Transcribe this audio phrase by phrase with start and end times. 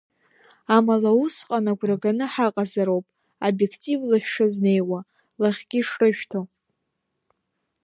[0.75, 3.05] Амала усҟан агәра ганы ҳаҟазароуп
[3.47, 4.99] обиективла шәшазнеиуа,
[5.41, 6.39] лахьгьы шрышәҭо.